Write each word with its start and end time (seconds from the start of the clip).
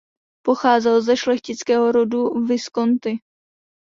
Pocházel 0.45 1.01
ze 1.01 1.17
šlechtického 1.17 1.91
rodu 1.91 2.45
Visconti. 2.45 3.17